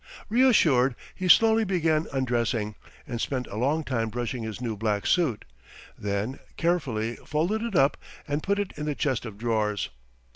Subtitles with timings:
[0.29, 2.73] Reassured, he slowly began undressing,
[3.05, 5.45] and spent a long time brushing his new black suit,
[5.95, 9.89] then carefully folded it up and put it in the chest of drawers.